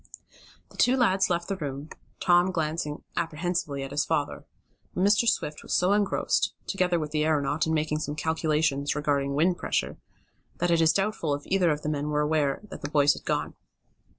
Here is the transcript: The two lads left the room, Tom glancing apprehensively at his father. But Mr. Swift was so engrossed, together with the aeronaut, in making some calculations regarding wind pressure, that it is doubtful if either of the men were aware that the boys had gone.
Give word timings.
The 0.71 0.77
two 0.77 0.97
lads 0.97 1.29
left 1.29 1.47
the 1.47 1.55
room, 1.57 1.89
Tom 2.19 2.51
glancing 2.51 3.03
apprehensively 3.15 3.83
at 3.83 3.91
his 3.91 4.03
father. 4.03 4.45
But 4.95 5.03
Mr. 5.03 5.27
Swift 5.29 5.61
was 5.61 5.75
so 5.75 5.93
engrossed, 5.93 6.55
together 6.65 6.97
with 6.97 7.11
the 7.11 7.23
aeronaut, 7.23 7.67
in 7.67 7.73
making 7.75 7.99
some 7.99 8.15
calculations 8.15 8.95
regarding 8.95 9.35
wind 9.35 9.57
pressure, 9.59 9.97
that 10.57 10.71
it 10.71 10.81
is 10.81 10.91
doubtful 10.91 11.35
if 11.35 11.45
either 11.45 11.69
of 11.69 11.83
the 11.83 11.89
men 11.89 12.07
were 12.09 12.21
aware 12.21 12.61
that 12.71 12.81
the 12.81 12.89
boys 12.89 13.13
had 13.13 13.25
gone. 13.25 13.53